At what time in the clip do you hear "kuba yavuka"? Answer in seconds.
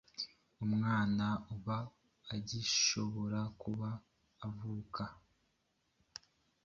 3.61-5.03